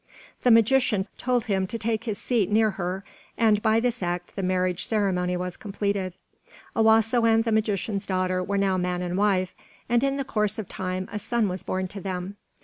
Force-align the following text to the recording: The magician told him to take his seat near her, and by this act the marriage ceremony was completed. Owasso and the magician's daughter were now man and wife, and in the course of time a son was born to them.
The 0.41 0.49
magician 0.49 1.05
told 1.19 1.43
him 1.43 1.67
to 1.67 1.77
take 1.77 2.05
his 2.05 2.17
seat 2.17 2.49
near 2.49 2.71
her, 2.71 3.03
and 3.37 3.61
by 3.61 3.79
this 3.79 4.01
act 4.01 4.35
the 4.35 4.41
marriage 4.41 4.83
ceremony 4.83 5.37
was 5.37 5.55
completed. 5.57 6.15
Owasso 6.75 7.23
and 7.31 7.43
the 7.43 7.51
magician's 7.51 8.07
daughter 8.07 8.41
were 8.43 8.57
now 8.57 8.77
man 8.77 9.03
and 9.03 9.15
wife, 9.15 9.53
and 9.87 10.03
in 10.03 10.17
the 10.17 10.25
course 10.25 10.57
of 10.57 10.67
time 10.67 11.07
a 11.11 11.19
son 11.19 11.47
was 11.47 11.61
born 11.61 11.87
to 11.89 12.01
them. 12.01 12.37